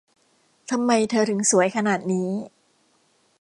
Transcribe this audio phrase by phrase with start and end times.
[0.71, 2.29] ทำไมเธอถึงสวยขนาดนี้